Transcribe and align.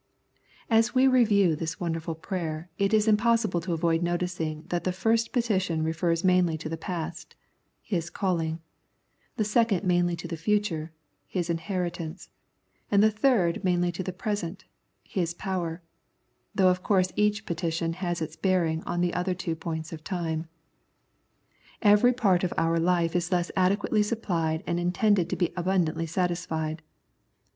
As 0.67 0.95
we 0.95 1.05
review 1.05 1.55
this 1.55 1.79
wonderful 1.79 2.15
prayer 2.15 2.71
it 2.79 2.91
is 2.91 3.07
impossible 3.07 3.61
to 3.61 3.73
avoid 3.73 4.01
noticing 4.01 4.63
that 4.69 4.83
the 4.83 4.91
first 4.91 5.31
petition 5.31 5.83
refers 5.83 6.23
mainly 6.23 6.57
to 6.57 6.67
the 6.67 6.75
past(" 6.75 7.35
His 7.93 8.09
calling"); 8.09 8.61
the 9.37 9.43
second 9.43 9.83
mainly 9.83 10.15
to 10.15 10.27
the 10.27 10.37
future(" 10.37 10.91
His 11.37 11.51
inheritance"); 11.51 12.31
and 12.91 13.03
the 13.03 13.11
third 13.11 13.63
mainly 13.63 13.91
to 13.91 14.01
the 14.01 14.11
present(" 14.11 14.65
His 15.03 15.35
power"), 15.35 15.83
though 16.55 16.69
of 16.71 16.81
course 16.81 17.11
each 17.15 17.45
petition 17.45 17.93
has 17.93 18.23
its 18.23 18.35
bearing 18.35 18.81
on 18.85 19.01
the 19.01 19.13
other 19.13 19.35
two 19.35 19.55
points 19.55 19.93
of 19.93 20.03
time. 20.03 20.47
Every 21.83 22.11
part 22.11 22.43
of 22.43 22.55
our 22.57 22.79
life 22.79 23.15
is 23.15 23.29
thus 23.29 23.51
adequately 23.55 24.01
suppHed 24.01 24.63
and 24.65 24.79
intended 24.79 25.29
to 25.29 25.35
be 25.35 25.53
abundantly 25.55 26.07
satisfied. 26.07 26.81